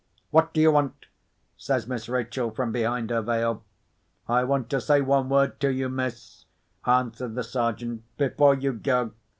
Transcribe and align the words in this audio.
"What 0.31 0.51
do 0.51 0.59
you 0.59 0.71
want?" 0.71 1.05
says 1.57 1.85
Miss 1.85 2.09
Rachel, 2.09 2.49
from 2.49 2.71
behind 2.71 3.11
her 3.11 3.21
veil. 3.21 3.63
"I 4.27 4.43
want 4.45 4.67
to 4.71 4.81
say 4.81 4.99
one 4.99 5.29
word 5.29 5.59
to 5.59 5.69
you, 5.71 5.89
miss," 5.89 6.45
answered 6.87 7.35
the 7.35 7.43
Sergeant, 7.43 8.01
"before 8.17 8.55
you 8.55 8.73
go. 8.73 9.11